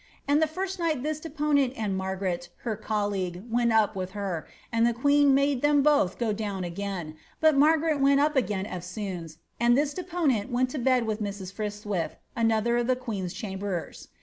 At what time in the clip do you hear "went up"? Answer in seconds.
3.51-3.95, 7.99-8.33